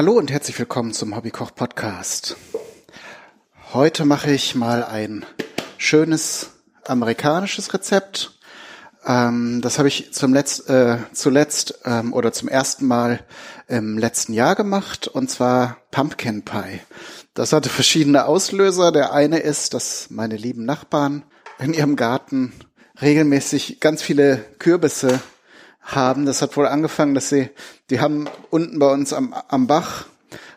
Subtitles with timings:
[0.00, 2.38] Hallo und herzlich willkommen zum Hobbykoch Podcast.
[3.74, 5.26] Heute mache ich mal ein
[5.76, 6.52] schönes
[6.86, 8.32] amerikanisches Rezept.
[9.04, 13.20] Ähm, das habe ich zum Letz äh, zuletzt ähm, oder zum ersten Mal
[13.68, 16.80] im letzten Jahr gemacht und zwar Pumpkin Pie.
[17.34, 18.92] Das hatte verschiedene Auslöser.
[18.92, 21.24] Der eine ist, dass meine lieben Nachbarn
[21.58, 22.54] in ihrem Garten
[23.02, 25.20] regelmäßig ganz viele Kürbisse
[25.94, 26.26] haben.
[26.26, 27.50] Das hat wohl angefangen, dass sie,
[27.90, 30.06] die haben unten bei uns am, am Bach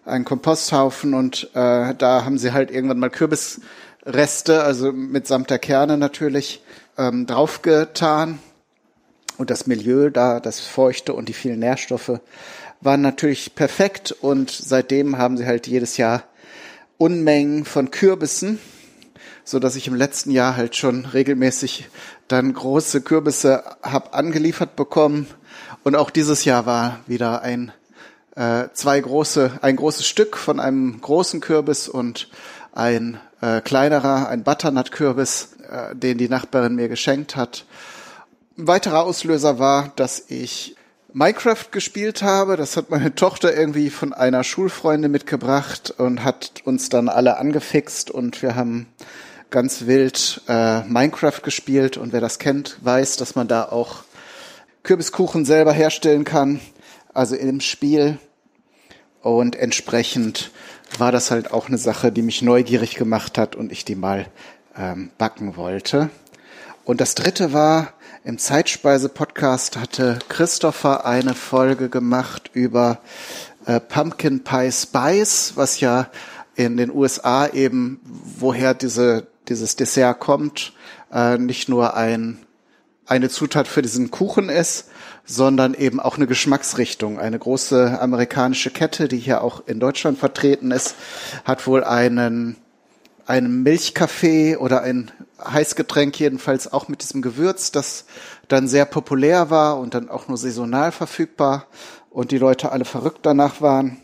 [0.05, 5.97] einen Komposthaufen und äh, da haben sie halt irgendwann mal Kürbisreste, also mitsamt der Kerne
[5.97, 6.61] natürlich,
[6.97, 8.39] ähm, draufgetan.
[9.37, 12.19] Und das Milieu da, das Feuchte und die vielen Nährstoffe
[12.81, 16.23] waren natürlich perfekt und seitdem haben sie halt jedes Jahr
[16.97, 18.59] Unmengen von Kürbissen,
[19.43, 21.89] so dass ich im letzten Jahr halt schon regelmäßig
[22.27, 25.27] dann große Kürbisse hab angeliefert bekommen
[25.83, 27.71] und auch dieses Jahr war wieder ein
[28.35, 32.29] äh, zwei große ein großes Stück von einem großen Kürbis und
[32.73, 37.65] ein äh, kleinerer ein Butternut Kürbis, äh, den die Nachbarin mir geschenkt hat.
[38.57, 40.75] Ein weiterer Auslöser war, dass ich
[41.11, 42.57] Minecraft gespielt habe.
[42.57, 48.09] Das hat meine Tochter irgendwie von einer Schulfreundin mitgebracht und hat uns dann alle angefixt
[48.09, 48.87] und wir haben
[49.53, 54.03] ganz wild äh, Minecraft gespielt und wer das kennt, weiß, dass man da auch
[54.81, 56.59] Kürbiskuchen selber herstellen kann,
[57.13, 58.17] also im Spiel.
[59.21, 60.49] Und entsprechend
[60.97, 64.25] war das halt auch eine Sache, die mich neugierig gemacht hat und ich die mal
[64.75, 66.09] ähm, backen wollte.
[66.83, 67.93] Und das dritte war,
[68.23, 73.01] im Zeitspeise-Podcast hatte Christopher eine Folge gemacht über
[73.67, 76.09] äh, Pumpkin Pie Spice, was ja
[76.55, 78.01] in den USA eben,
[78.39, 80.73] woher diese, dieses Dessert kommt,
[81.11, 82.39] äh, nicht nur ein,
[83.05, 84.89] eine Zutat für diesen Kuchen ist,
[85.25, 87.19] sondern eben auch eine Geschmacksrichtung.
[87.19, 90.95] Eine große amerikanische Kette, die hier auch in Deutschland vertreten ist,
[91.45, 92.57] hat wohl einen
[93.25, 95.11] einem Milchkaffee oder ein
[95.43, 98.05] Heißgetränk jedenfalls auch mit diesem Gewürz, das
[98.47, 101.67] dann sehr populär war und dann auch nur saisonal verfügbar
[102.09, 103.97] und die Leute alle verrückt danach waren.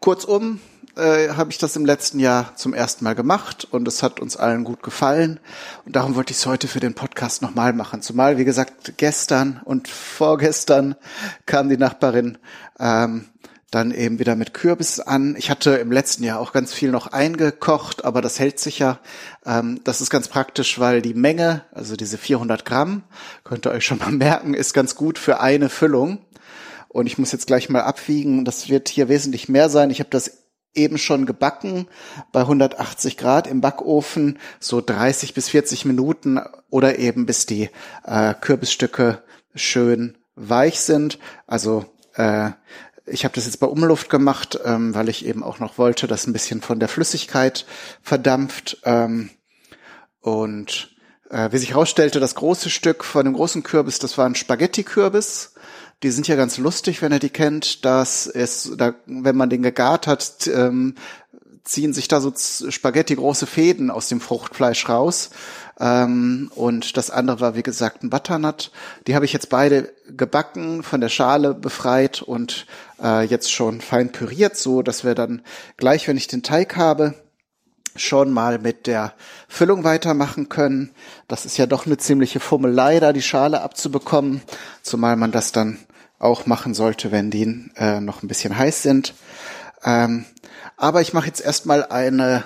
[0.00, 0.60] Kurzum
[0.96, 4.36] äh, habe ich das im letzten Jahr zum ersten Mal gemacht und es hat uns
[4.36, 5.40] allen gut gefallen
[5.84, 8.02] und darum wollte ich es heute für den Podcast nochmal machen.
[8.02, 10.94] Zumal, wie gesagt, gestern und vorgestern
[11.46, 12.38] kam die Nachbarin
[12.78, 13.26] ähm,
[13.72, 15.34] dann eben wieder mit Kürbis an.
[15.38, 19.00] Ich hatte im letzten Jahr auch ganz viel noch eingekocht, aber das hält sich ja.
[19.46, 23.02] Ähm, das ist ganz praktisch, weil die Menge, also diese 400 Gramm,
[23.44, 26.18] könnt ihr euch schon mal merken, ist ganz gut für eine Füllung.
[26.88, 28.44] Und ich muss jetzt gleich mal abwiegen.
[28.44, 29.88] Das wird hier wesentlich mehr sein.
[29.88, 30.41] Ich habe das
[30.74, 31.86] eben schon gebacken
[32.32, 36.40] bei 180 Grad im Backofen, so 30 bis 40 Minuten
[36.70, 37.70] oder eben bis die
[38.04, 39.22] äh, Kürbisstücke
[39.54, 41.18] schön weich sind.
[41.46, 41.84] Also
[42.14, 42.50] äh,
[43.06, 46.26] ich habe das jetzt bei Umluft gemacht, ähm, weil ich eben auch noch wollte, dass
[46.26, 47.66] ein bisschen von der Flüssigkeit
[48.00, 48.78] verdampft.
[48.84, 49.30] Ähm,
[50.20, 50.96] und
[51.30, 55.51] äh, wie sich herausstellte, das große Stück von dem großen Kürbis, das war ein Spaghetti-Kürbis.
[56.02, 57.84] Die sind ja ganz lustig, wenn ihr die kennt.
[57.84, 60.94] dass es, da, wenn man den gegart hat, ähm,
[61.64, 62.32] ziehen sich da so
[62.70, 65.30] Spaghetti große Fäden aus dem Fruchtfleisch raus.
[65.78, 68.72] Ähm, und das andere war, wie gesagt, ein Butternut.
[69.06, 72.66] Die habe ich jetzt beide gebacken, von der Schale befreit und
[73.02, 75.42] äh, jetzt schon fein püriert, so dass wir dann
[75.76, 77.14] gleich, wenn ich den Teig habe,
[77.94, 79.14] schon mal mit der
[79.48, 80.90] Füllung weitermachen können.
[81.28, 84.40] Das ist ja doch eine ziemliche Fummelei, da die Schale abzubekommen,
[84.82, 85.78] zumal man das dann
[86.22, 89.14] auch machen sollte, wenn die äh, noch ein bisschen heiß sind.
[89.84, 90.24] Ähm,
[90.76, 92.44] aber ich mache jetzt erstmal eine,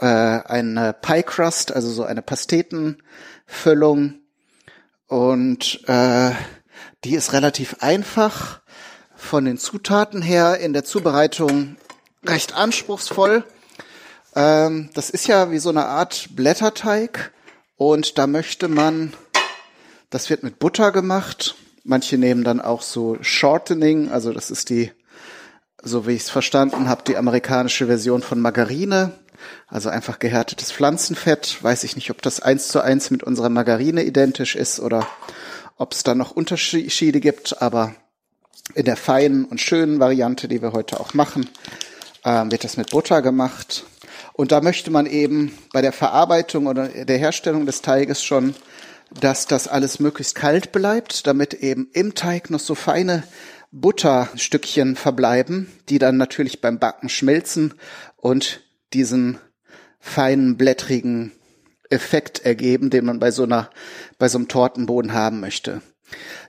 [0.00, 4.14] äh, eine Pie Crust, also so eine Pastetenfüllung.
[5.06, 6.32] Und äh,
[7.04, 8.60] die ist relativ einfach
[9.14, 11.76] von den Zutaten her, in der Zubereitung
[12.24, 13.44] recht anspruchsvoll.
[14.34, 17.32] Ähm, das ist ja wie so eine Art Blätterteig
[17.76, 19.12] und da möchte man,
[20.10, 21.56] das wird mit Butter gemacht.
[21.84, 24.92] Manche nehmen dann auch so Shortening, also das ist die
[25.82, 29.12] so wie ich es verstanden habe, die amerikanische Version von Margarine,
[29.66, 31.62] also einfach gehärtetes Pflanzenfett.
[31.62, 35.06] Weiß ich nicht, ob das eins zu eins mit unserer Margarine identisch ist oder
[35.76, 37.94] ob es da noch Unterschiede gibt, aber
[38.74, 41.50] in der feinen und schönen Variante, die wir heute auch machen,
[42.24, 43.84] äh, wird das mit Butter gemacht.
[44.34, 48.54] Und da möchte man eben bei der Verarbeitung oder der Herstellung des Teiges schon,
[49.20, 53.22] dass das alles möglichst kalt bleibt, damit eben im Teig noch so feine
[53.70, 57.74] Butterstückchen verbleiben, die dann natürlich beim Backen schmelzen
[58.16, 58.60] und
[58.92, 59.38] diesen
[59.98, 61.32] feinen blättrigen
[61.88, 63.70] Effekt ergeben, den man bei so einer,
[64.18, 65.80] bei so einem Tortenboden haben möchte.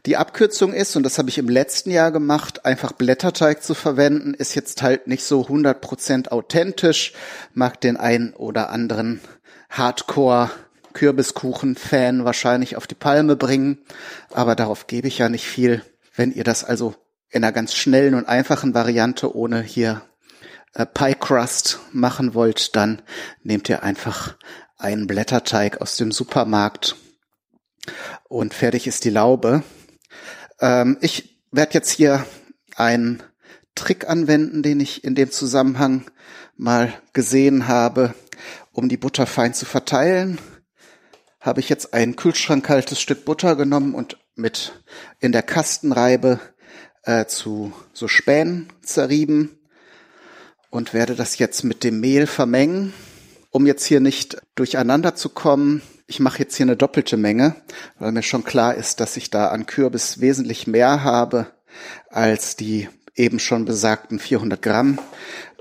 [0.06, 4.34] Die Abkürzung ist, und das habe ich im letzten Jahr gemacht, einfach Blätterteig zu verwenden,
[4.34, 7.14] ist jetzt halt nicht so 100% authentisch,
[7.54, 9.22] mag den einen oder anderen
[9.70, 10.52] Hardcore
[10.94, 13.80] Kürbiskuchen-Fan wahrscheinlich auf die Palme bringen,
[14.32, 15.84] aber darauf gebe ich ja nicht viel.
[16.16, 16.96] Wenn ihr das also
[17.30, 20.02] in einer ganz schnellen und einfachen Variante ohne hier
[20.74, 23.02] äh, Pie Crust machen wollt, dann
[23.42, 24.36] nehmt ihr einfach
[24.78, 26.96] einen Blätterteig aus dem Supermarkt
[28.28, 29.64] und fertig ist die Laube.
[30.60, 32.26] Ähm, ich werde jetzt hier
[32.76, 33.24] einen
[33.76, 36.06] Trick anwenden, den ich in dem Zusammenhang
[36.56, 38.14] mal gesehen habe,
[38.72, 40.38] um die Butter fein zu verteilen.
[41.44, 44.82] Habe ich jetzt ein kühlschrankkaltes Stück Butter genommen und mit
[45.20, 46.40] in der Kastenreibe
[47.04, 49.60] äh, zu so Spänen zerrieben
[50.70, 52.94] und werde das jetzt mit dem Mehl vermengen,
[53.52, 55.82] um jetzt hier nicht durcheinander zu kommen.
[56.08, 57.58] Ich mache jetzt hier eine doppelte Menge,
[58.00, 61.48] weil mir schon klar ist, dass ich da an Kürbis wesentlich mehr habe
[62.10, 64.98] als die eben schon besagten 400 Gramm.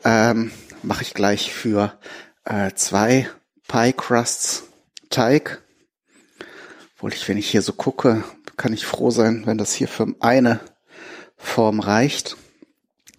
[0.04, 0.52] Ähm,
[0.84, 1.98] mache ich gleich für
[2.44, 3.28] äh, zwei
[3.66, 4.62] Pie Crusts
[5.10, 5.60] Teig.
[7.02, 8.22] Obwohl ich, wenn ich hier so gucke,
[8.56, 10.60] kann ich froh sein, wenn das hier für eine
[11.36, 12.36] Form reicht.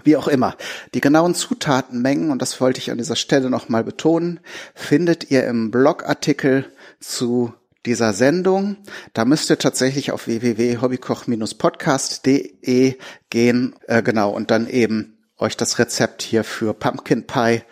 [0.06, 0.56] Wie auch immer.
[0.94, 4.40] Die genauen Zutatenmengen, und das wollte ich an dieser Stelle nochmal betonen,
[4.74, 6.72] findet ihr im Blogartikel
[7.02, 7.54] zu
[7.86, 8.78] dieser Sendung.
[9.12, 12.96] Da müsst ihr tatsächlich auf www.hobbykoch-podcast.de
[13.30, 17.64] gehen, äh, genau, und dann eben euch das Rezept hier für Pumpkin Pie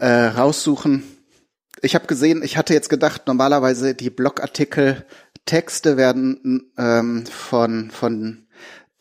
[0.00, 1.04] äh, raussuchen.
[1.80, 5.06] Ich habe gesehen, ich hatte jetzt gedacht, normalerweise die Blogartikel
[5.46, 8.46] Texte werden ähm, von von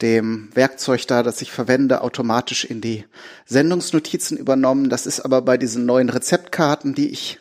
[0.02, 3.06] dem Werkzeug da, das ich verwende, automatisch in die
[3.46, 4.90] Sendungsnotizen übernommen.
[4.90, 7.40] Das ist aber bei diesen neuen Rezeptkarten, die ich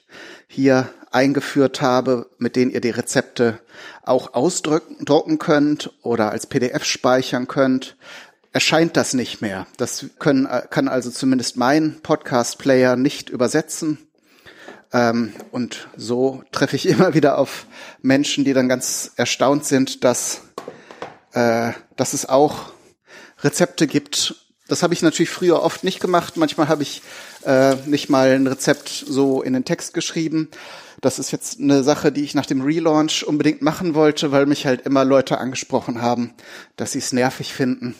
[0.49, 3.61] hier eingeführt habe, mit denen ihr die Rezepte
[4.03, 7.97] auch ausdrucken könnt oder als PDF speichern könnt,
[8.53, 9.67] erscheint das nicht mehr.
[9.77, 14.08] Das können, kann also zumindest mein Podcast-Player nicht übersetzen.
[14.93, 17.67] Ähm, und so treffe ich immer wieder auf
[18.03, 20.43] Menschen, die dann ganz erstaunt sind, dass
[21.33, 22.73] äh, dass es auch
[23.41, 24.35] Rezepte gibt.
[24.67, 26.37] Das habe ich natürlich früher oft nicht gemacht.
[26.37, 27.03] Manchmal habe ich
[27.45, 30.51] äh, nicht mal ein Rezept so in den Text geschrieben.
[31.01, 34.67] Das ist jetzt eine Sache, die ich nach dem Relaunch unbedingt machen wollte, weil mich
[34.67, 36.35] halt immer Leute angesprochen haben,
[36.77, 37.95] dass sie es nervig finden.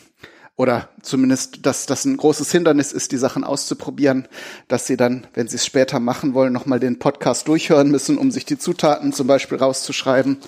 [0.59, 4.27] Oder zumindest, dass das ein großes Hindernis ist, die Sachen auszuprobieren,
[4.67, 8.33] dass sie dann, wenn sie es später machen wollen, nochmal den Podcast durchhören müssen, um
[8.33, 10.39] sich die Zutaten zum Beispiel rauszuschreiben.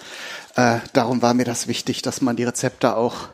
[0.57, 3.29] Äh, darum war mir das wichtig, dass man die Rezepte auch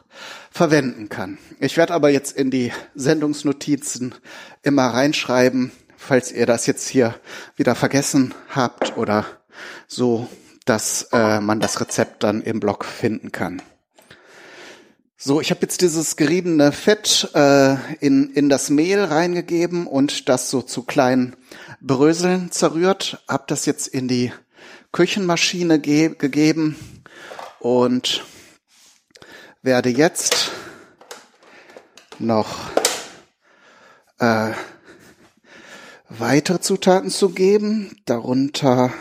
[0.50, 1.38] verwenden kann.
[1.60, 4.14] Ich werde aber jetzt in die Sendungsnotizen
[4.62, 7.14] immer reinschreiben, falls ihr das jetzt hier
[7.56, 9.24] wieder vergessen habt oder
[9.88, 10.28] so,
[10.66, 13.62] dass äh, man das Rezept dann im Blog finden kann.
[15.18, 20.50] So, ich habe jetzt dieses geriebene Fett äh, in, in das Mehl reingegeben und das
[20.50, 21.36] so zu kleinen
[21.80, 24.30] Bröseln zerrührt, habe das jetzt in die
[24.92, 26.76] Küchenmaschine gegeben
[27.60, 28.24] und
[29.62, 30.50] werde jetzt
[32.18, 32.70] noch
[34.18, 34.50] äh,
[36.10, 37.96] weitere Zutaten zu geben.
[38.04, 38.92] Darunter,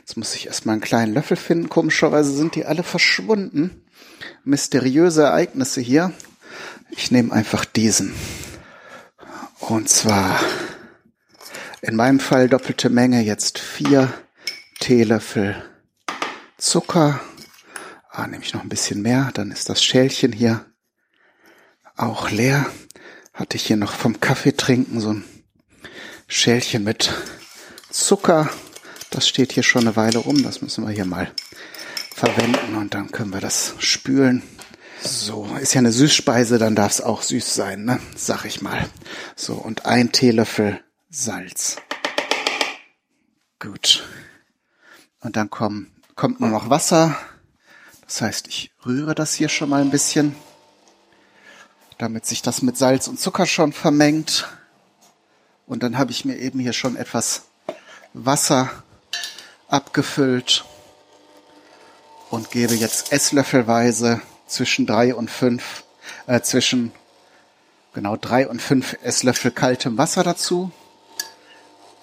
[0.00, 1.70] jetzt muss ich erstmal einen kleinen Löffel finden.
[1.70, 3.87] Komischerweise sind die alle verschwunden.
[4.44, 6.12] Mysteriöse Ereignisse hier.
[6.90, 8.14] Ich nehme einfach diesen.
[9.60, 10.40] Und zwar
[11.82, 14.12] in meinem Fall doppelte Menge jetzt vier
[14.80, 15.62] Teelöffel
[16.56, 17.20] Zucker
[18.18, 20.66] Ah, nehme ich noch ein bisschen mehr, dann ist das Schälchen hier
[21.94, 22.66] auch leer.
[23.32, 25.24] Hatte ich hier noch vom Kaffee trinken so ein
[26.26, 27.12] Schälchen mit
[27.90, 28.50] Zucker.
[29.10, 30.42] Das steht hier schon eine Weile rum.
[30.42, 31.30] Das müssen wir hier mal
[32.18, 34.42] verwenden und dann können wir das spülen.
[35.02, 38.00] So, ist ja eine Süßspeise, dann darf es auch süß sein, ne?
[38.16, 38.86] Sag ich mal.
[39.36, 41.76] So, und ein Teelöffel Salz.
[43.60, 44.04] Gut.
[45.20, 47.16] Und dann kommen, kommt nur noch Wasser
[48.08, 50.34] das heißt, ich rühre das hier schon mal ein bisschen,
[51.98, 54.48] damit sich das mit Salz und Zucker schon vermengt.
[55.66, 57.42] Und dann habe ich mir eben hier schon etwas
[58.14, 58.70] Wasser
[59.68, 60.64] abgefüllt
[62.30, 65.84] und gebe jetzt Esslöffelweise zwischen drei und fünf,
[66.26, 66.92] äh, zwischen
[67.94, 70.70] genau drei und fünf Esslöffel kaltem Wasser dazu.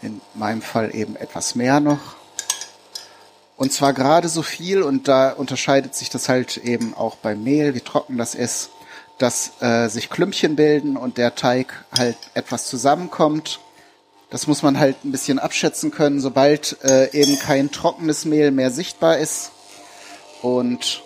[0.02, 2.16] In meinem Fall eben etwas mehr noch.
[3.58, 7.74] Und zwar gerade so viel, und da unterscheidet sich das halt eben auch beim Mehl,
[7.74, 8.70] wie trocken das ist,
[9.18, 13.62] dass äh, sich Klümpchen bilden und der Teig halt etwas zusammenkommt.
[14.30, 18.72] Das muss man halt ein bisschen abschätzen können, sobald äh, eben kein trockenes Mehl mehr
[18.72, 19.52] sichtbar ist
[20.42, 21.04] und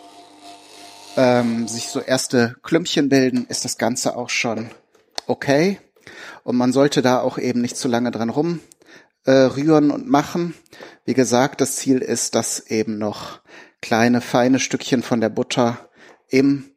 [1.18, 4.70] ähm, sich so erste Klümpchen bilden, ist das Ganze auch schon
[5.28, 5.80] okay.
[6.44, 8.60] Und man sollte da auch eben nicht zu lange dran rum
[9.26, 10.54] äh, rühren und machen.
[11.06, 13.42] Wie gesagt, das Ziel ist, dass eben noch
[13.82, 15.90] kleine, feine Stückchen von der Butter
[16.28, 16.72] im,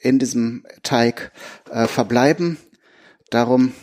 [0.00, 1.32] in diesem Teig
[1.70, 2.56] äh, verbleiben.
[3.30, 3.74] Darum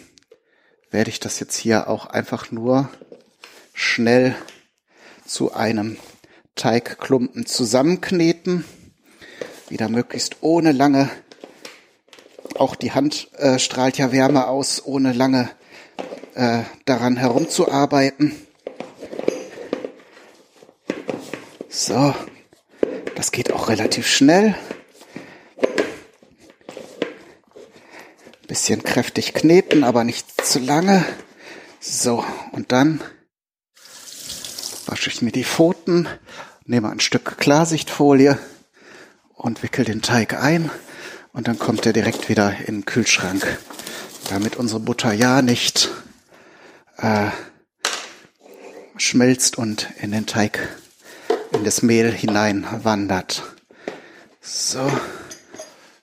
[0.91, 2.89] werde ich das jetzt hier auch einfach nur
[3.73, 4.35] schnell
[5.25, 5.97] zu einem
[6.59, 8.65] Teigklumpen zusammenkneten.
[9.69, 11.09] Wieder möglichst ohne lange,
[12.55, 15.49] auch die Hand äh, strahlt ja Wärme aus, ohne lange
[16.35, 18.35] äh, daran herumzuarbeiten.
[21.69, 22.13] So,
[23.15, 24.53] das geht auch relativ schnell.
[28.47, 31.05] Bisschen kräftig kneten, aber nicht zu lange.
[31.79, 33.01] So, und dann
[34.87, 36.07] wasche ich mir die Pfoten,
[36.69, 38.37] nehme ein Stück Klarsichtfolie
[39.33, 40.69] und wickel den Teig ein
[41.33, 43.57] und dann kommt er direkt wieder in den Kühlschrank,
[44.29, 45.89] damit unsere Butter ja nicht
[46.97, 47.29] äh,
[48.97, 50.77] schmilzt und in den Teig,
[51.53, 53.41] in das Mehl hineinwandert.
[54.39, 54.91] So.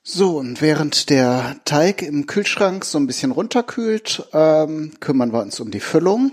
[0.03, 5.61] So, und während der Teig im Kühlschrank so ein bisschen runterkühlt, ähm, kümmern wir uns
[5.61, 6.33] um die Füllung.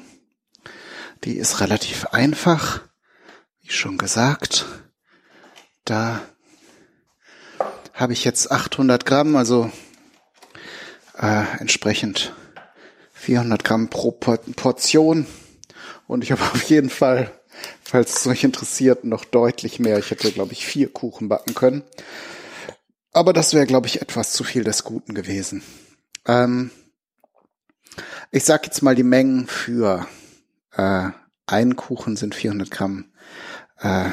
[1.24, 2.82] Die ist relativ einfach,
[3.76, 4.66] schon gesagt.
[5.86, 6.22] Da
[7.94, 9.72] habe ich jetzt 800 Gramm, also
[11.18, 12.34] äh, entsprechend
[13.14, 15.26] 400 Gramm pro Portion.
[16.08, 17.32] Und ich habe auf jeden Fall,
[17.84, 20.00] falls es euch interessiert, noch deutlich mehr.
[20.00, 21.84] Ich hätte, glaube ich, vier Kuchen backen können.
[23.12, 25.64] Aber das wäre, glaube ich, etwas zu viel des Guten gewesen.
[26.26, 26.72] Ähm,
[28.32, 30.08] ich sage jetzt mal die Mengen für
[30.72, 31.10] äh,
[31.46, 33.13] einen Kuchen sind 400 Gramm
[33.84, 34.10] äh,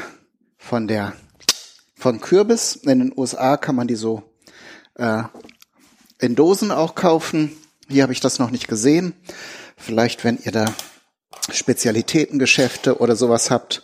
[0.57, 1.13] von der
[1.95, 2.75] von Kürbis.
[2.75, 4.23] In den USA kann man die so
[4.95, 5.23] äh,
[6.19, 7.51] in Dosen auch kaufen.
[7.87, 9.13] Hier habe ich das noch nicht gesehen.
[9.77, 10.65] Vielleicht, wenn ihr da
[11.51, 13.83] Spezialitätengeschäfte oder sowas habt,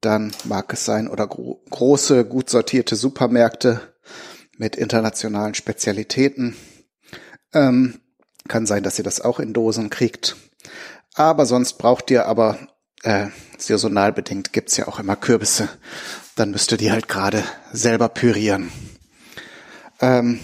[0.00, 3.80] dann mag es sein oder gro große, gut sortierte Supermärkte
[4.56, 6.56] mit internationalen Spezialitäten.
[7.52, 8.00] Ähm,
[8.48, 10.36] kann sein, dass ihr das auch in Dosen kriegt.
[11.14, 12.58] Aber sonst braucht ihr aber
[13.02, 15.68] äh, saisonal bedingt gibt's ja auch immer Kürbisse.
[16.34, 18.70] Dann müsst ihr die halt gerade selber pürieren.
[20.00, 20.40] Ähm,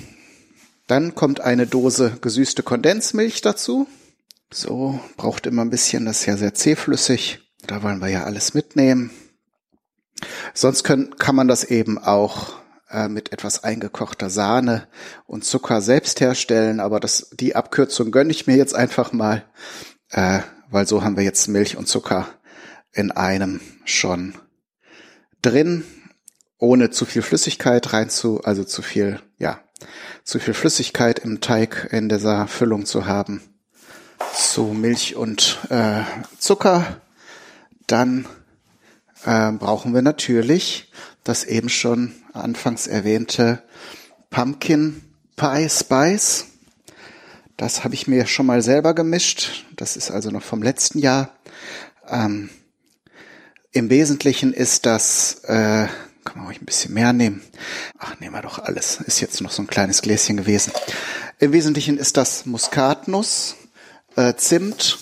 [0.86, 3.86] dann kommt eine Dose gesüßte Kondensmilch dazu.
[4.52, 7.40] So, braucht immer ein bisschen, das ist ja sehr zähflüssig.
[7.66, 9.10] Da wollen wir ja alles mitnehmen.
[10.54, 12.54] Sonst können, kann man das eben auch
[12.90, 14.86] äh, mit etwas eingekochter Sahne
[15.26, 19.44] und Zucker selbst herstellen, aber das, die Abkürzung gönne ich mir jetzt einfach mal,
[20.10, 20.40] äh,
[20.70, 22.28] weil so haben wir jetzt Milch und Zucker
[22.92, 24.34] in einem schon
[25.40, 25.84] drin,
[26.58, 29.60] ohne zu viel Flüssigkeit rein zu, also zu viel, ja,
[30.24, 33.42] zu viel Flüssigkeit im Teig in dieser Füllung zu haben.
[34.34, 36.02] Zu Milch und äh,
[36.38, 37.00] Zucker.
[37.86, 38.26] Dann
[39.24, 40.90] äh, brauchen wir natürlich
[41.24, 43.62] das eben schon anfangs erwähnte
[44.30, 45.02] Pumpkin
[45.36, 46.46] Pie Spice.
[47.56, 49.66] Das habe ich mir schon mal selber gemischt.
[49.76, 51.30] Das ist also noch vom letzten Jahr.
[52.08, 52.48] Ähm,
[53.72, 55.86] Im Wesentlichen ist das, äh,
[56.24, 57.42] kann man ruhig ein bisschen mehr nehmen.
[57.98, 59.00] Ach, nehmen wir doch alles.
[59.00, 60.72] Ist jetzt noch so ein kleines Gläschen gewesen.
[61.38, 63.56] Im Wesentlichen ist das Muskatnuss,
[64.16, 64.98] äh, Zimt,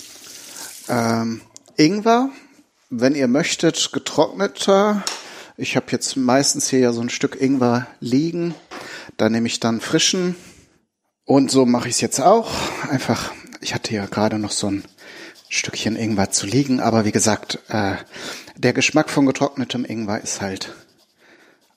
[0.88, 1.40] ähm,
[1.76, 2.30] Ingwer.
[2.90, 5.04] Wenn ihr möchtet, getrockneter
[5.60, 8.54] ich habe jetzt meistens hier ja so ein Stück Ingwer liegen.
[9.18, 10.34] Da nehme ich dann frischen.
[11.26, 12.50] Und so mache ich es jetzt auch.
[12.88, 14.84] Einfach, ich hatte ja gerade noch so ein
[15.50, 16.80] Stückchen Ingwer zu liegen.
[16.80, 17.96] Aber wie gesagt, äh,
[18.56, 20.72] der Geschmack von getrocknetem Ingwer ist halt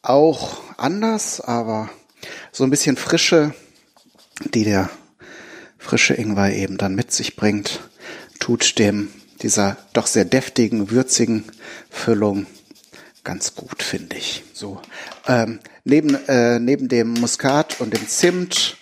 [0.02, 1.90] auch anders, aber
[2.52, 3.54] so ein bisschen Frische,
[4.54, 4.90] die der
[5.78, 7.82] frische Ingwer eben dann mit sich bringt,
[8.40, 9.10] tut dem
[9.42, 11.44] dieser doch sehr deftigen, würzigen
[11.90, 12.46] Füllung
[13.24, 14.44] ganz gut, finde ich.
[14.54, 14.82] So
[15.28, 18.78] ähm, neben äh, neben dem Muskat und dem Zimt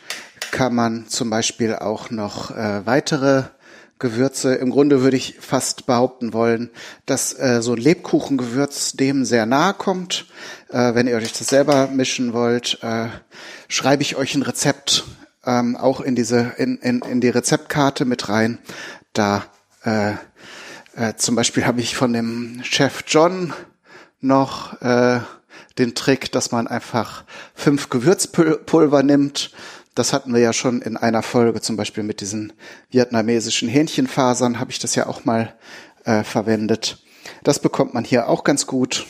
[0.52, 3.44] kann man zum Beispiel auch noch äh, weitere
[4.02, 4.56] Gewürze.
[4.56, 6.70] Im Grunde würde ich fast behaupten wollen,
[7.06, 10.26] dass äh, so ein Lebkuchengewürz dem sehr nahe kommt.
[10.70, 13.08] Äh, wenn ihr euch das selber mischen wollt, äh,
[13.70, 15.06] schreibe ich euch ein Rezept
[15.46, 18.60] ähm, auch in diese in, in, in die Rezeptkarte mit rein.
[19.14, 19.46] Da
[19.84, 20.12] äh,
[20.96, 23.54] äh, zum Beispiel habe ich von dem Chef John
[24.20, 25.22] noch äh,
[25.78, 27.24] den Trick, dass man einfach
[27.56, 29.52] fünf Gewürzpulver nimmt.
[29.96, 32.54] Das hatten wir ja schon in einer Folge, zum Beispiel mit diesen
[32.90, 35.54] vietnamesischen Hähnchenfasern, habe ich das ja auch mal
[36.06, 37.04] äh, verwendet.
[37.44, 39.06] Das bekommt man hier auch ganz gut.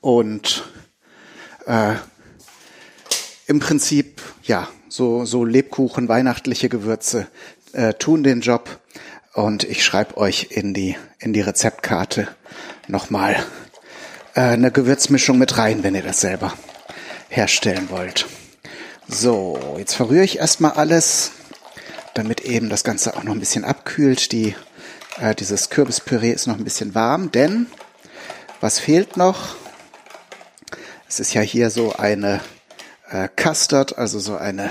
[0.00, 0.64] Und
[1.66, 1.94] äh,
[3.46, 7.28] im Prinzip, ja, so, so Lebkuchen, weihnachtliche Gewürze
[7.72, 8.80] äh, tun den Job.
[9.34, 12.28] Und ich schreibe euch in die, in die Rezeptkarte
[12.88, 13.36] nochmal
[14.34, 16.52] äh, eine Gewürzmischung mit rein, wenn ihr das selber
[17.28, 18.26] herstellen wollt.
[19.10, 21.32] So, jetzt verrühre ich erstmal alles,
[22.12, 24.32] damit eben das Ganze auch noch ein bisschen abkühlt.
[24.32, 24.54] Die,
[25.18, 27.68] äh, dieses Kürbispüree ist noch ein bisschen warm, denn
[28.60, 29.56] was fehlt noch?
[31.08, 32.42] Es ist ja hier so eine
[33.08, 34.68] äh, Custard, also so eine,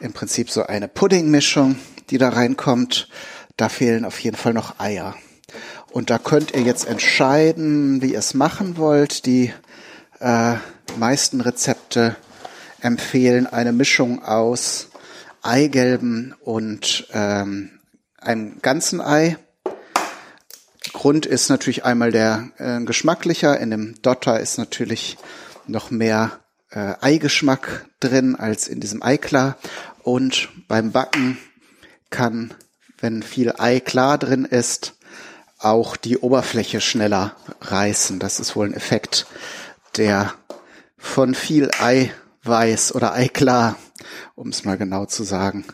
[0.00, 1.78] im Prinzip so eine Puddingmischung,
[2.10, 3.08] die da reinkommt.
[3.56, 5.14] Da fehlen auf jeden Fall noch Eier.
[5.92, 9.24] Und da könnt ihr jetzt entscheiden, wie ihr es machen wollt.
[9.24, 9.52] Die
[10.18, 10.54] äh,
[10.98, 12.16] meisten Rezepte
[12.80, 14.88] empfehlen eine Mischung aus
[15.42, 17.70] Eigelben und ähm,
[18.18, 19.38] einem ganzen Ei.
[20.92, 23.58] Grund ist natürlich einmal der äh, geschmacklicher.
[23.60, 25.16] In dem Dotter ist natürlich
[25.66, 26.40] noch mehr
[26.70, 29.56] äh, Eigeschmack drin als in diesem Eiklar.
[30.02, 31.38] Und beim Backen
[32.10, 32.54] kann,
[32.98, 34.94] wenn viel Eiklar drin ist,
[35.58, 38.18] auch die Oberfläche schneller reißen.
[38.18, 39.26] Das ist wohl ein Effekt,
[39.96, 40.34] der
[40.98, 41.70] von viel
[42.46, 43.76] Eiweiß oder Eiklar,
[44.36, 45.64] um es mal genau zu sagen,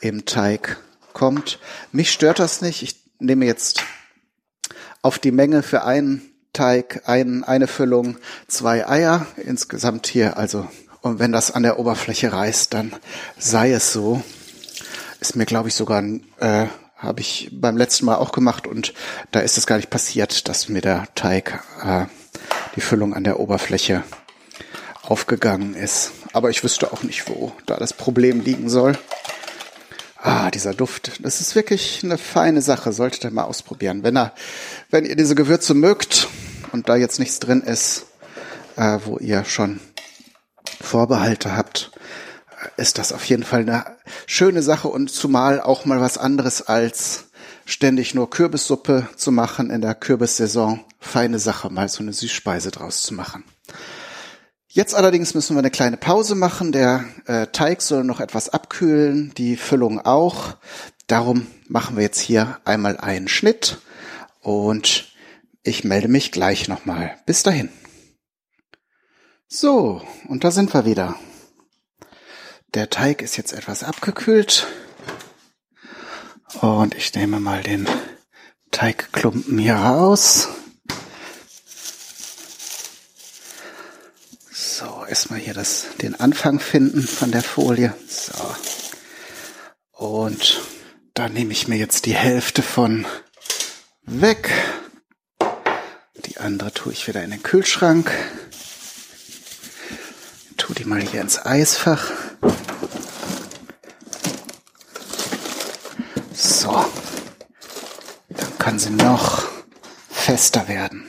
[0.00, 0.78] im Teig
[1.12, 1.58] kommt.
[1.90, 2.82] Mich stört das nicht.
[2.82, 3.82] Ich nehme jetzt
[5.02, 6.22] auf die Menge für einen
[6.52, 9.26] Teig, ein, eine Füllung, zwei Eier.
[9.44, 10.68] Insgesamt hier, also,
[11.00, 12.94] und wenn das an der Oberfläche reißt, dann
[13.36, 14.22] sei es so.
[15.18, 16.02] Ist mir, glaube ich, sogar,
[16.38, 16.66] äh,
[16.96, 18.94] habe ich beim letzten Mal auch gemacht und
[19.32, 22.06] da ist es gar nicht passiert, dass mir der Teig, äh,
[22.76, 24.04] die Füllung an der Oberfläche
[25.02, 26.12] aufgegangen ist.
[26.32, 28.98] Aber ich wüsste auch nicht, wo da das Problem liegen soll.
[30.22, 31.12] Ah, dieser Duft.
[31.24, 32.92] Das ist wirklich eine feine Sache.
[32.92, 34.02] Solltet ihr mal ausprobieren.
[34.02, 34.34] Wenn er,
[34.90, 36.28] wenn ihr diese Gewürze mögt
[36.72, 38.06] und da jetzt nichts drin ist,
[38.76, 39.80] äh, wo ihr schon
[40.80, 41.90] Vorbehalte habt,
[42.76, 47.30] ist das auf jeden Fall eine schöne Sache und zumal auch mal was anderes als
[47.64, 50.84] ständig nur Kürbissuppe zu machen in der Kürbissaison.
[50.98, 53.44] Feine Sache, mal so eine Süßspeise draus zu machen.
[54.72, 56.70] Jetzt allerdings müssen wir eine kleine Pause machen.
[56.70, 60.56] Der äh, Teig soll noch etwas abkühlen, die Füllung auch.
[61.08, 63.78] Darum machen wir jetzt hier einmal einen Schnitt
[64.42, 65.12] und
[65.64, 67.16] ich melde mich gleich nochmal.
[67.26, 67.68] Bis dahin.
[69.48, 71.16] So, und da sind wir wieder.
[72.74, 74.68] Der Teig ist jetzt etwas abgekühlt
[76.60, 77.88] und ich nehme mal den
[78.70, 80.48] Teigklumpen hier raus.
[84.80, 87.92] So, erstmal hier das, den Anfang finden von der Folie.
[88.08, 88.32] So.
[89.92, 90.62] Und
[91.12, 93.06] da nehme ich mir jetzt die Hälfte von
[94.06, 94.50] weg.
[96.24, 98.10] Die andere tue ich wieder in den Kühlschrank.
[100.56, 102.10] Tue die mal hier ins Eisfach.
[106.32, 106.86] So.
[108.30, 109.46] Dann kann sie noch
[110.08, 111.06] fester werden.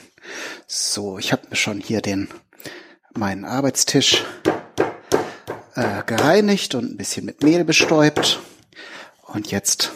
[0.67, 2.27] So, ich habe mir schon hier den
[3.21, 4.25] meinen Arbeitstisch
[5.75, 8.39] äh, gereinigt und ein bisschen mit Mehl bestäubt.
[9.27, 9.91] Und jetzt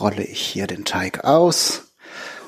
[0.00, 1.92] rolle ich hier den Teig aus.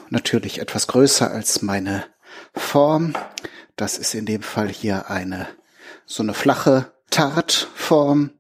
[0.08, 2.06] Natürlich etwas größer als meine
[2.54, 3.12] Form.
[3.76, 5.48] Das ist in dem Fall hier eine
[6.06, 8.30] so eine flache Tartform.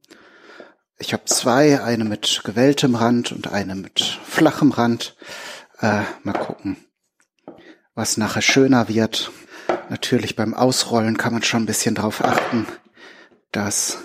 [0.96, 5.14] Ich habe zwei, eine mit gewelltem Rand und eine mit flachem Rand.
[5.80, 6.78] Äh, mal gucken,
[7.94, 9.30] was nachher schöner wird.
[9.90, 12.66] Natürlich beim Ausrollen kann man schon ein bisschen drauf achten,
[13.52, 13.98] dass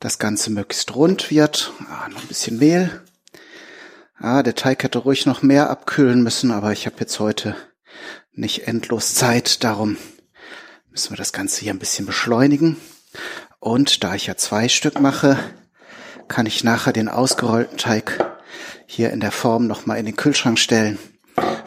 [0.00, 1.72] das Ganze möglichst rund wird.
[1.88, 3.02] Ah, noch ein bisschen Mehl.
[4.18, 7.56] Ah, der Teig hätte ruhig noch mehr abkühlen müssen, aber ich habe jetzt heute
[8.32, 9.64] nicht endlos Zeit.
[9.64, 9.96] Darum
[10.90, 12.76] müssen wir das Ganze hier ein bisschen beschleunigen.
[13.58, 15.38] Und da ich ja zwei Stück mache,
[16.28, 18.18] kann ich nachher den ausgerollten Teig
[18.86, 20.98] hier in der Form nochmal in den Kühlschrank stellen,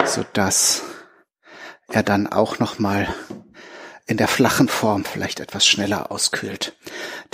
[0.04, 0.82] sodass
[1.88, 3.08] er dann auch nochmal
[4.06, 6.76] in der flachen Form vielleicht etwas schneller auskühlt.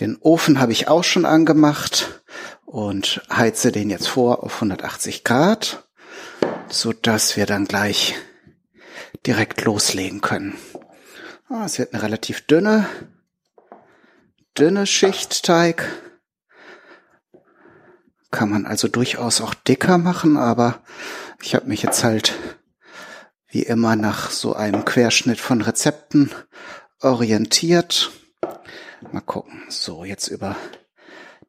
[0.01, 2.23] Den Ofen habe ich auch schon angemacht
[2.65, 5.87] und heize den jetzt vor auf 180 Grad,
[6.69, 8.15] so dass wir dann gleich
[9.27, 10.57] direkt loslegen können.
[11.49, 12.89] Ah, es wird eine relativ dünne,
[14.57, 15.87] dünne Schicht Teig.
[18.31, 20.81] Kann man also durchaus auch dicker machen, aber
[21.43, 22.33] ich habe mich jetzt halt
[23.53, 26.31] wie immer nach so einem Querschnitt von Rezepten
[27.01, 28.11] orientiert.
[29.13, 29.63] Mal gucken.
[29.69, 30.57] So, jetzt über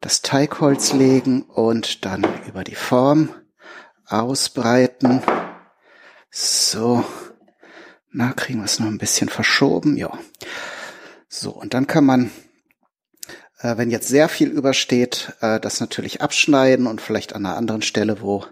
[0.00, 3.30] das Teigholz legen und dann über die Form
[4.06, 5.22] ausbreiten.
[6.30, 7.04] So.
[8.12, 9.96] Na, kriegen wir es noch ein bisschen verschoben.
[9.96, 10.16] Ja.
[11.28, 12.30] So, und dann kann man
[13.64, 17.80] Äh, wenn jetzt sehr viel übersteht, äh, das natürlich abschneiden und vielleicht an einer anderen
[17.80, 18.44] Stelle, wo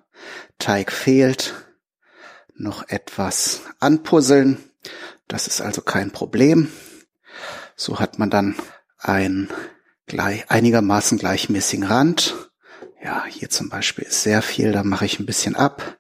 [0.59, 1.53] Teig fehlt,
[2.63, 4.57] noch etwas anpuzzeln.
[5.29, 6.69] Das ist also kein Problem.
[7.77, 8.57] So hat man dann
[8.99, 9.51] einen
[10.07, 12.35] gleich, einigermaßen gleichmäßigen Rand.
[13.03, 15.99] Ja, hier zum Beispiel ist sehr viel, da mache ich ein bisschen ab.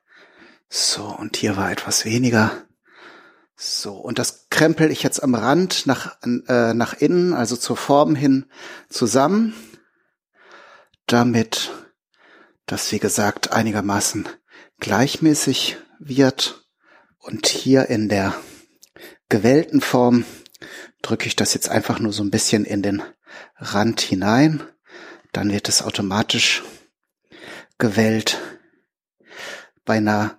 [0.68, 2.52] So, und hier war etwas weniger.
[3.56, 8.14] So, und das krempel ich jetzt am Rand nach, äh, nach innen, also zur Form
[8.14, 8.46] hin
[8.88, 9.54] zusammen,
[11.06, 11.70] damit
[12.66, 14.28] das, wie gesagt, einigermaßen
[14.80, 15.76] gleichmäßig
[16.08, 16.66] wird.
[17.18, 18.34] Und hier in der
[19.28, 20.24] gewählten Form
[21.02, 23.02] drücke ich das jetzt einfach nur so ein bisschen in den
[23.56, 24.62] Rand hinein.
[25.32, 26.62] Dann wird es automatisch
[27.78, 28.38] gewellt.
[29.84, 30.38] Bei einer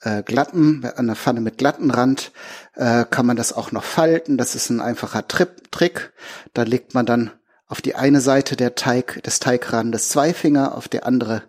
[0.00, 2.32] äh, glatten, einer Pfanne mit glatten Rand
[2.74, 4.38] äh, kann man das auch noch falten.
[4.38, 6.12] Das ist ein einfacher Trip Trick.
[6.54, 7.30] Da legt man dann
[7.66, 11.42] auf die eine Seite der Teig, des Teigrandes zwei Finger, auf die andere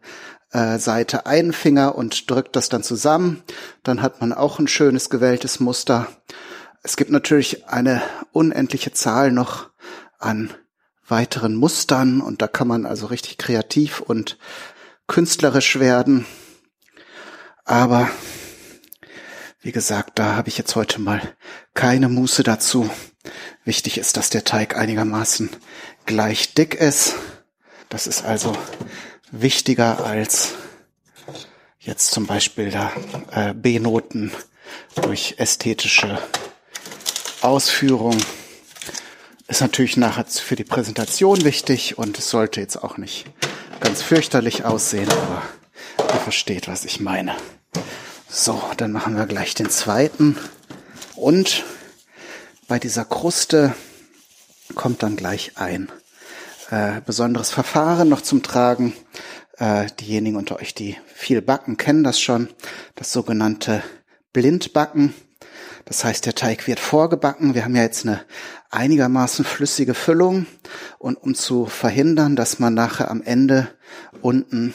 [0.53, 3.43] äh, Seite einen Finger und drückt das dann zusammen.
[3.83, 6.07] Dann hat man auch ein schönes gewelltes Muster.
[6.83, 9.71] Es gibt natürlich eine unendliche Zahl noch
[10.19, 10.53] an
[11.07, 14.37] weiteren Mustern und da kann man also richtig kreativ und
[15.07, 16.25] künstlerisch werden.
[17.65, 18.09] Aber
[19.61, 21.21] wie gesagt, da habe ich jetzt heute mal
[21.73, 22.89] keine Muße dazu.
[23.63, 25.49] Wichtig ist, dass der Teig einigermaßen
[26.05, 27.15] gleich dick ist.
[27.87, 28.57] Das ist also
[29.33, 30.53] wichtiger als
[31.79, 32.91] jetzt zum Beispiel da
[33.31, 34.31] äh, B-Noten
[35.01, 36.19] durch ästhetische
[37.41, 38.15] Ausführung.
[39.47, 43.25] Ist natürlich nachher für die Präsentation wichtig und es sollte jetzt auch nicht
[43.79, 45.41] ganz fürchterlich aussehen, aber
[45.97, 47.35] ihr versteht, was ich meine.
[48.29, 50.37] So, dann machen wir gleich den zweiten.
[51.15, 51.63] Und
[52.67, 53.75] bei dieser Kruste
[54.75, 55.91] kommt dann gleich ein
[56.73, 58.93] äh, besonderes Verfahren noch zum Tragen.
[59.57, 62.49] Äh, diejenigen unter euch, die viel backen, kennen das schon.
[62.95, 63.83] Das sogenannte
[64.31, 65.13] Blindbacken.
[65.85, 67.53] Das heißt, der Teig wird vorgebacken.
[67.53, 68.21] Wir haben ja jetzt eine
[68.71, 70.47] einigermaßen flüssige Füllung.
[70.97, 73.67] Und um zu verhindern, dass man nachher am Ende
[74.23, 74.73] unten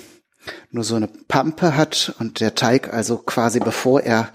[0.71, 4.31] nur so eine Pampe hat und der Teig also quasi bevor er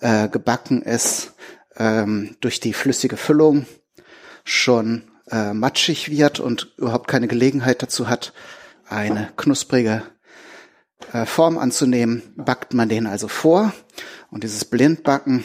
[0.00, 1.34] äh, gebacken ist,
[1.76, 3.66] ähm, durch die flüssige Füllung
[4.44, 8.32] schon äh, matschig wird und überhaupt keine Gelegenheit dazu hat,
[8.88, 10.02] eine knusprige
[11.12, 13.72] äh, Form anzunehmen, backt man den also vor.
[14.30, 15.44] Und dieses Blindbacken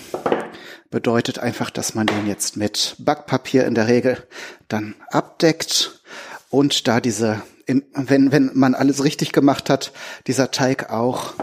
[0.90, 4.28] bedeutet einfach, dass man den jetzt mit Backpapier in der Regel
[4.68, 6.02] dann abdeckt
[6.50, 9.94] und da diese im, wenn, wenn man alles richtig gemacht hat,
[10.28, 11.34] dieser Teig auch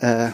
[0.00, 0.28] äh,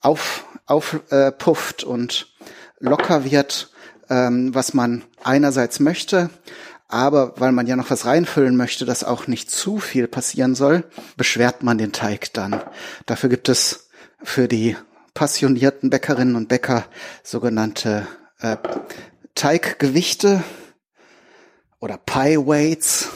[0.00, 2.34] auf, aufpufft äh, und
[2.78, 3.70] locker wird,
[4.10, 6.30] ähm, was man einerseits möchte,
[6.88, 10.84] aber weil man ja noch was reinfüllen möchte, dass auch nicht zu viel passieren soll,
[11.16, 12.60] beschwert man den Teig dann.
[13.06, 13.88] Dafür gibt es
[14.22, 14.76] für die
[15.14, 16.84] passionierten Bäckerinnen und Bäcker
[17.22, 18.06] sogenannte
[18.40, 18.56] äh,
[19.34, 20.44] Teiggewichte
[21.80, 23.08] oder Pie Weights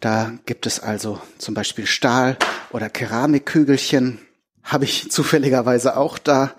[0.00, 2.36] da gibt es also zum Beispiel Stahl-
[2.70, 4.20] oder Keramikkügelchen.
[4.62, 6.54] Habe ich zufälligerweise auch da.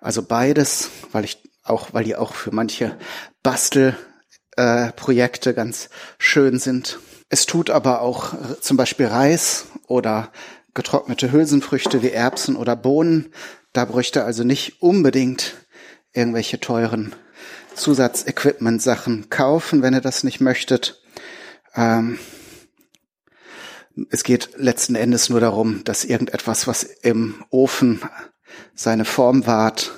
[0.00, 2.96] Also beides, weil ich auch, weil die auch für manche
[3.42, 6.98] Bastelprojekte äh, ganz schön sind.
[7.28, 10.32] Es tut aber auch zum Beispiel Reis oder
[10.74, 13.32] getrocknete Hülsenfrüchte wie Erbsen oder Bohnen.
[13.72, 15.54] Da bräuchte also nicht unbedingt
[16.12, 17.14] irgendwelche teuren
[17.74, 21.02] Zusatzequipment-Sachen kaufen, wenn ihr das nicht möchtet.
[21.74, 22.18] Ähm,
[24.10, 28.00] es geht letzten Endes nur darum, dass irgendetwas, was im Ofen
[28.74, 29.92] seine Form wahrt,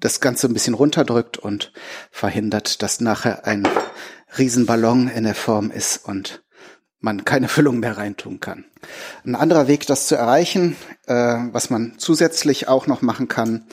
[0.00, 1.72] das Ganze ein bisschen runterdrückt und
[2.10, 3.68] verhindert, dass nachher ein
[4.38, 6.42] Riesenballon in der Form ist und
[6.98, 8.64] man keine Füllung mehr reintun kann.
[9.24, 11.14] Ein anderer Weg, das zu erreichen, äh,
[11.52, 13.66] was man zusätzlich auch noch machen kann,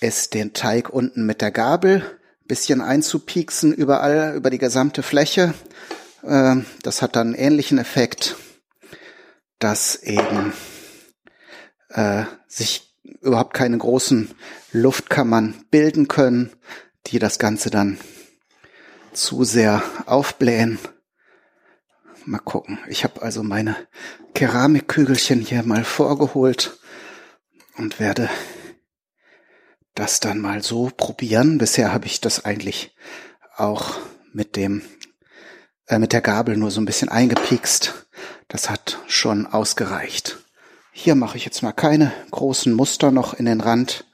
[0.00, 2.02] ist den Teig unten mit der Gabel
[2.46, 5.52] bisschen einzupieksen überall über die gesamte Fläche.
[6.22, 8.36] Äh, das hat dann einen ähnlichen Effekt
[9.58, 10.52] dass eben
[11.90, 12.87] äh, sich
[13.20, 14.30] überhaupt keine großen
[14.72, 16.52] Luftkammern bilden können,
[17.06, 17.98] die das Ganze dann
[19.12, 20.78] zu sehr aufblähen.
[22.24, 22.78] Mal gucken.
[22.88, 23.74] Ich habe also meine
[24.34, 26.78] Keramikkügelchen hier mal vorgeholt
[27.76, 28.28] und werde
[29.94, 31.58] das dann mal so probieren.
[31.58, 32.94] Bisher habe ich das eigentlich
[33.56, 33.96] auch
[34.32, 34.82] mit dem
[35.86, 38.06] äh, mit der Gabel nur so ein bisschen eingepikst.
[38.46, 40.38] Das hat schon ausgereicht.
[41.00, 44.04] Hier mache ich jetzt mal keine großen Muster noch in den Rand,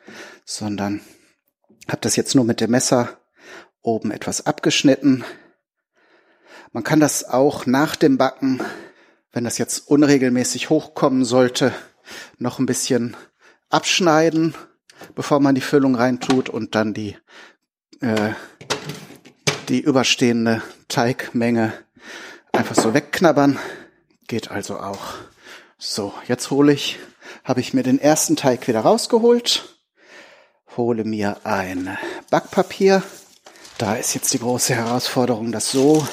[0.44, 1.00] sondern
[1.88, 3.16] habe das jetzt nur mit dem Messer
[3.80, 5.24] oben etwas abgeschnitten.
[6.72, 8.60] Man kann das auch nach dem Backen,
[9.32, 11.72] wenn das jetzt unregelmäßig hochkommen sollte,
[12.36, 13.16] noch ein bisschen
[13.70, 14.54] abschneiden,
[15.14, 17.16] bevor man die Füllung reintut und dann die,
[18.02, 18.32] äh,
[19.70, 21.72] die überstehende Teigmenge
[22.52, 23.58] einfach so wegknabbern.
[24.28, 25.14] Geht also auch.
[25.86, 26.98] So, jetzt hole ich,
[27.44, 29.76] habe ich mir den ersten Teig wieder rausgeholt,
[30.78, 31.98] hole mir ein
[32.30, 33.02] Backpapier.
[33.76, 36.08] Da ist jetzt die große Herausforderung, das so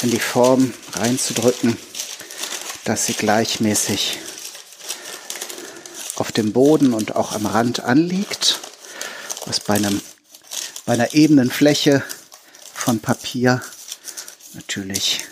[0.00, 1.76] in die Form reinzudrücken,
[2.86, 4.16] dass sie gleichmäßig
[6.16, 8.60] auf dem Boden und auch am Rand anliegt,
[9.44, 10.00] was bei einem
[10.86, 12.02] bei einer ebenen Fläche
[12.72, 13.60] von Papier
[14.54, 15.26] natürlich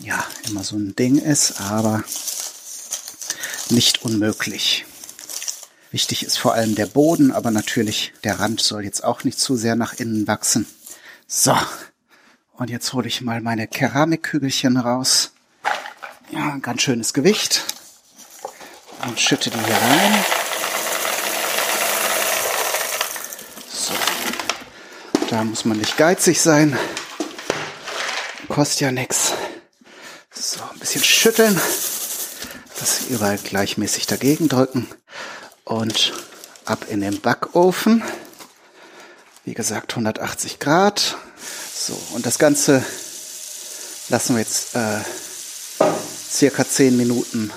[0.00, 2.04] ja immer so ein Ding ist, aber
[3.70, 4.84] nicht unmöglich.
[5.90, 9.56] Wichtig ist vor allem der Boden, aber natürlich der Rand soll jetzt auch nicht zu
[9.56, 10.66] sehr nach innen wachsen.
[11.26, 11.56] So,
[12.54, 15.32] und jetzt hole ich mal meine Keramikkügelchen raus.
[16.30, 17.64] Ja, ein ganz schönes Gewicht
[19.06, 20.24] und schütte die hier rein.
[23.72, 23.94] So.
[25.28, 26.78] Da muss man nicht geizig sein.
[28.48, 29.32] Kostet ja nichts.
[30.38, 31.58] So, ein bisschen schütteln.
[32.78, 34.86] Das überall gleichmäßig dagegen drücken.
[35.64, 36.12] Und
[36.66, 38.04] ab in den Backofen.
[39.44, 41.16] Wie gesagt, 180 Grad.
[41.72, 42.84] So, und das Ganze
[44.10, 45.00] lassen wir jetzt äh,
[46.28, 47.50] circa 10 Minuten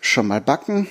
[0.00, 0.90] schon mal backen.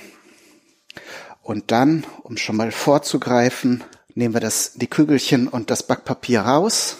[1.42, 6.96] Und dann, um schon mal vorzugreifen, nehmen wir das, die Kügelchen und das Backpapier raus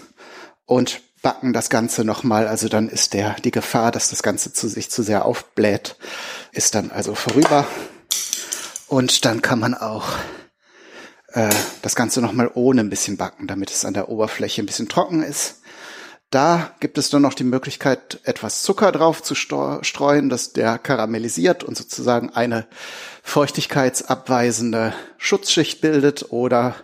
[0.67, 2.47] und backen das Ganze nochmal.
[2.47, 5.97] Also dann ist der, die Gefahr, dass das Ganze zu sich zu sehr aufbläht,
[6.53, 7.67] ist dann also vorüber.
[8.87, 10.07] Und dann kann man auch
[11.33, 14.89] äh, das Ganze nochmal ohne ein bisschen backen, damit es an der Oberfläche ein bisschen
[14.89, 15.63] trocken ist.
[16.29, 21.65] Da gibt es dann noch die Möglichkeit, etwas Zucker drauf zu streuen, dass der karamellisiert
[21.65, 22.67] und sozusagen eine
[23.23, 26.75] feuchtigkeitsabweisende Schutzschicht bildet oder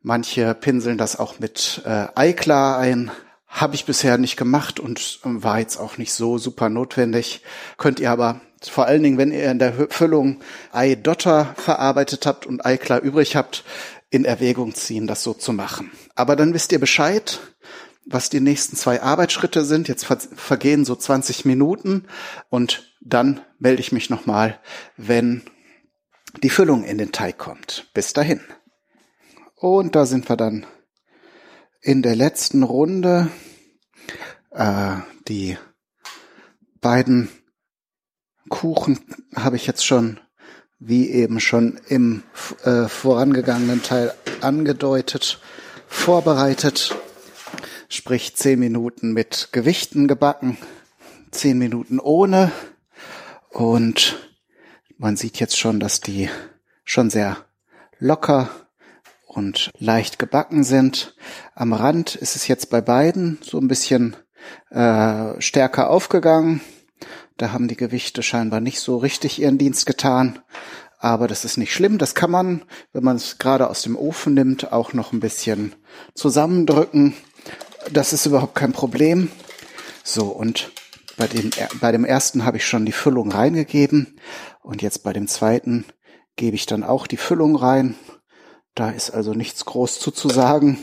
[0.00, 3.10] manche pinseln das auch mit äh, Eiklar ein.
[3.54, 7.42] Habe ich bisher nicht gemacht und war jetzt auch nicht so super notwendig.
[7.78, 10.40] Könnt ihr aber vor allen Dingen, wenn ihr in der Füllung
[10.72, 13.64] Eidotter verarbeitet habt und Eiklar übrig habt,
[14.10, 15.90] in Erwägung ziehen, das so zu machen.
[16.14, 17.40] Aber dann wisst ihr Bescheid
[18.06, 19.88] was die nächsten zwei Arbeitsschritte sind.
[19.88, 22.06] Jetzt vergehen so 20 Minuten
[22.50, 24.60] und dann melde ich mich nochmal,
[24.96, 25.42] wenn
[26.42, 27.90] die Füllung in den Teig kommt.
[27.94, 28.40] Bis dahin.
[29.56, 30.66] Und da sind wir dann
[31.84, 33.28] in der letzten Runde.
[34.50, 34.96] Äh,
[35.28, 35.58] die
[36.80, 37.28] beiden
[38.48, 38.98] Kuchen
[39.36, 40.18] habe ich jetzt schon,
[40.78, 42.22] wie eben schon im
[42.64, 45.40] äh, vorangegangenen Teil angedeutet,
[45.86, 46.96] vorbereitet
[47.88, 50.56] sprich zehn Minuten mit Gewichten gebacken,
[51.30, 52.50] zehn Minuten ohne
[53.50, 54.30] und
[54.96, 56.28] man sieht jetzt schon, dass die
[56.84, 57.36] schon sehr
[57.98, 58.63] locker
[59.36, 61.14] und leicht gebacken sind.
[61.54, 64.16] Am Rand ist es jetzt bei beiden so ein bisschen
[64.70, 66.60] äh, stärker aufgegangen.
[67.36, 70.38] Da haben die Gewichte scheinbar nicht so richtig ihren Dienst getan.
[70.98, 71.98] Aber das ist nicht schlimm.
[71.98, 75.74] Das kann man, wenn man es gerade aus dem Ofen nimmt, auch noch ein bisschen
[76.14, 77.14] zusammendrücken.
[77.92, 79.30] Das ist überhaupt kein Problem.
[80.02, 80.70] So, und
[81.16, 84.18] bei dem, bei dem ersten habe ich schon die Füllung reingegeben.
[84.62, 85.84] Und jetzt bei dem zweiten
[86.36, 87.96] gebe ich dann auch die Füllung rein.
[88.74, 90.78] Da ist also nichts groß zuzusagen.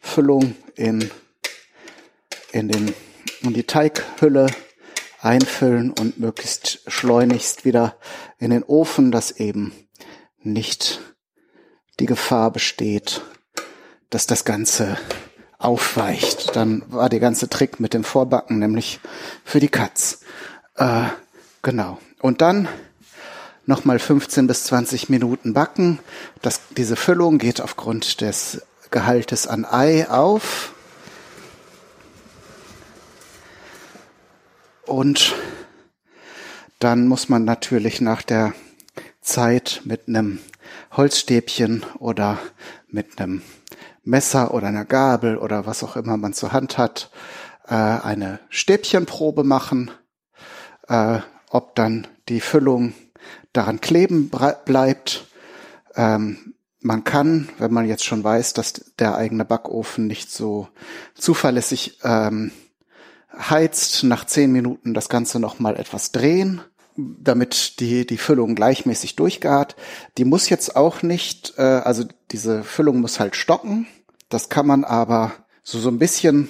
[0.00, 1.10] Füllung in,
[2.52, 2.94] in, den,
[3.42, 4.46] in die Teighülle
[5.20, 7.96] einfüllen und möglichst schleunigst wieder
[8.38, 9.72] in den Ofen, dass eben
[10.42, 11.00] nicht
[11.98, 13.22] die Gefahr besteht,
[14.10, 14.96] dass das Ganze
[15.58, 16.54] aufweicht.
[16.54, 19.00] Dann war der ganze Trick mit dem Vorbacken nämlich
[19.44, 20.20] für die Katz.
[20.76, 21.04] Äh,
[21.62, 21.98] genau.
[22.20, 22.68] Und dann
[23.66, 25.98] nochmal 15 bis 20 Minuten backen.
[26.40, 30.72] Das, diese Füllung geht aufgrund des Gehaltes an Ei auf.
[34.86, 35.34] Und
[36.78, 38.54] dann muss man natürlich nach der
[39.20, 40.38] Zeit mit einem
[40.92, 42.38] Holzstäbchen oder
[42.88, 43.42] mit einem
[44.04, 47.10] Messer oder einer Gabel oder was auch immer man zur Hand hat,
[47.66, 49.90] äh, eine Stäbchenprobe machen,
[50.86, 51.18] äh,
[51.50, 52.94] ob dann die Füllung
[53.56, 54.30] daran kleben
[54.64, 55.26] bleibt.
[55.94, 60.68] Ähm, man kann, wenn man jetzt schon weiß, dass der eigene Backofen nicht so
[61.14, 62.52] zuverlässig ähm,
[63.36, 66.60] heizt, nach zehn Minuten das Ganze nochmal etwas drehen,
[66.96, 69.76] damit die, die Füllung gleichmäßig durchgart.
[70.16, 73.86] Die muss jetzt auch nicht, äh, also diese Füllung muss halt stocken.
[74.28, 76.48] Das kann man aber so, so ein bisschen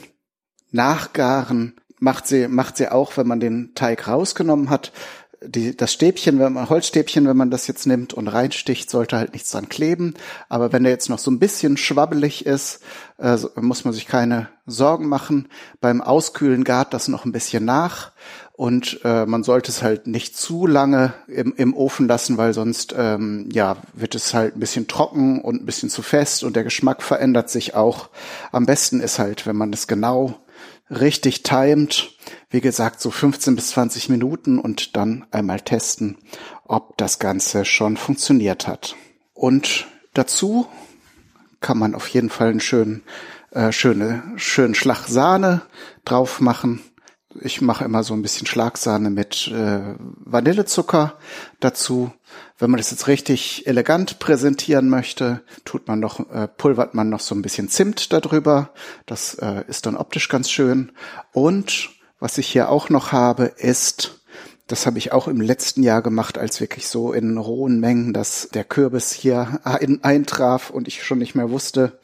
[0.71, 4.92] Nachgaren macht sie, macht sie auch, wenn man den Teig rausgenommen hat.
[5.46, 9.32] Die, das Stäbchen, wenn man, Holzstäbchen, wenn man das jetzt nimmt und reinsticht, sollte halt
[9.32, 10.14] nichts dran kleben.
[10.48, 12.80] Aber wenn der jetzt noch so ein bisschen schwabbelig ist,
[13.18, 15.48] äh, muss man sich keine Sorgen machen.
[15.80, 18.12] Beim Auskühlen gart das noch ein bisschen nach
[18.56, 22.94] und äh, man sollte es halt nicht zu lange im, im Ofen lassen, weil sonst
[22.96, 26.64] ähm, ja wird es halt ein bisschen trocken und ein bisschen zu fest und der
[26.64, 28.09] Geschmack verändert sich auch.
[28.52, 30.40] Am besten ist halt, wenn man es genau
[30.90, 32.16] richtig timet,
[32.51, 36.18] wie gesagt, so 15 bis 20 Minuten und dann einmal testen,
[36.64, 38.96] ob das Ganze schon funktioniert hat.
[39.35, 40.66] Und dazu
[41.61, 43.03] kann man auf jeden Fall einen schönen,
[43.51, 45.62] äh, schöne, schönen Schlag Sahne
[46.05, 46.81] drauf machen.
[47.40, 51.18] Ich mache immer so ein bisschen Schlagsahne mit äh, Vanillezucker
[51.61, 52.12] dazu.
[52.59, 57.21] Wenn man das jetzt richtig elegant präsentieren möchte, tut man noch, äh, pulvert man noch
[57.21, 58.71] so ein bisschen Zimt darüber.
[59.05, 60.92] Das äh, ist dann optisch ganz schön.
[61.33, 64.23] Und was ich hier auch noch habe, ist,
[64.66, 68.49] das habe ich auch im letzten Jahr gemacht, als wirklich so in rohen Mengen, dass
[68.49, 72.01] der Kürbis hier ein, eintraf und ich schon nicht mehr wusste,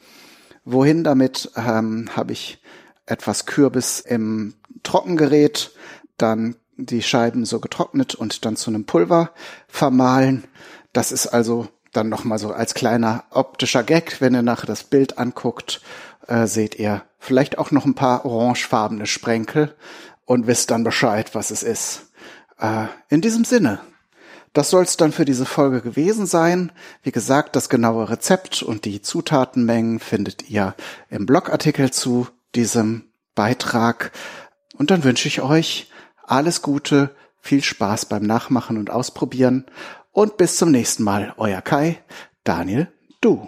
[0.65, 2.61] wohin damit, ähm, habe ich
[3.05, 5.71] etwas Kürbis im Trockengerät,
[6.17, 9.31] dann die Scheiben so getrocknet und dann zu einem Pulver
[9.67, 10.45] vermahlen.
[10.91, 15.17] Das ist also dann nochmal so als kleiner optischer Gag, wenn ihr nachher das Bild
[15.17, 15.81] anguckt,
[16.27, 19.75] äh, seht ihr vielleicht auch noch ein paar orangefarbene Sprenkel
[20.25, 22.07] und wisst dann Bescheid, was es ist.
[22.59, 23.79] Äh, in diesem Sinne,
[24.53, 26.71] das soll es dann für diese Folge gewesen sein.
[27.01, 30.75] Wie gesagt, das genaue Rezept und die Zutatenmengen findet ihr
[31.09, 33.05] im Blogartikel zu diesem
[33.35, 34.11] Beitrag.
[34.77, 35.89] Und dann wünsche ich euch
[36.23, 39.65] alles Gute, viel Spaß beim Nachmachen und Ausprobieren
[40.11, 41.33] und bis zum nächsten Mal.
[41.37, 41.99] Euer Kai,
[42.43, 43.47] Daniel, du.